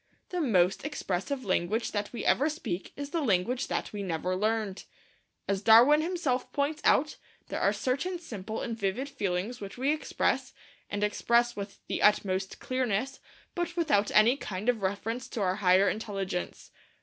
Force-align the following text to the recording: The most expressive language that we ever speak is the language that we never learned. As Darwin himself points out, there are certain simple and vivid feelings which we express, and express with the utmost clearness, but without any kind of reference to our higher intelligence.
The 0.29 0.41
most 0.41 0.83
expressive 0.83 1.45
language 1.45 1.91
that 1.91 2.11
we 2.11 2.25
ever 2.25 2.49
speak 2.49 2.91
is 2.95 3.11
the 3.11 3.21
language 3.21 3.67
that 3.67 3.93
we 3.93 4.01
never 4.01 4.35
learned. 4.35 4.85
As 5.47 5.61
Darwin 5.61 6.01
himself 6.01 6.51
points 6.51 6.81
out, 6.83 7.17
there 7.49 7.59
are 7.61 7.71
certain 7.71 8.17
simple 8.17 8.63
and 8.63 8.75
vivid 8.75 9.07
feelings 9.07 9.61
which 9.61 9.77
we 9.77 9.91
express, 9.91 10.55
and 10.89 11.03
express 11.03 11.55
with 11.55 11.77
the 11.85 12.01
utmost 12.01 12.59
clearness, 12.59 13.19
but 13.53 13.75
without 13.77 14.09
any 14.09 14.37
kind 14.37 14.69
of 14.69 14.81
reference 14.81 15.27
to 15.27 15.41
our 15.41 15.57
higher 15.57 15.87
intelligence. 15.87 16.71